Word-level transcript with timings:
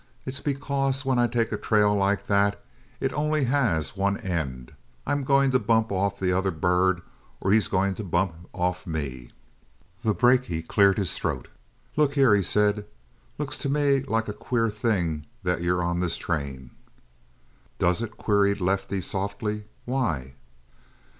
It's 0.25 0.39
because 0.39 1.05
when 1.05 1.19
I 1.19 1.27
take 1.27 1.51
a 1.51 1.57
trail 1.57 1.93
like 1.93 2.25
that 2.25 2.59
it 2.99 3.13
only 3.13 3.43
has 3.43 3.95
one 3.95 4.17
end 4.17 4.71
I'm 5.05 5.23
going 5.23 5.51
to 5.51 5.59
bump 5.59 5.91
off 5.91 6.17
the 6.17 6.33
other 6.33 6.49
bird 6.49 7.03
or 7.39 7.51
he's 7.51 7.67
going 7.67 7.93
to 7.93 8.03
bump 8.03 8.33
off 8.51 8.87
me" 8.87 9.29
The 10.01 10.15
brakie 10.15 10.63
cleared 10.67 10.97
his 10.97 11.15
throat 11.15 11.49
"Look 11.95 12.15
here," 12.15 12.33
he 12.33 12.41
said, 12.41 12.87
"looks 13.37 13.59
to 13.59 13.69
me 13.69 13.99
like 14.01 14.27
a 14.27 14.33
queer 14.33 14.71
thing 14.71 15.27
that 15.43 15.61
you're 15.61 15.83
on 15.83 15.99
this 15.99 16.17
train" 16.17 16.71
"Does 17.77 18.01
it" 18.01 18.17
queried 18.17 18.59
Lefty 18.59 19.01
softly 19.01 19.65
"Why?" 19.85 20.33